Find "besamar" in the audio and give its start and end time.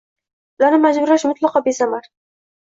1.69-2.09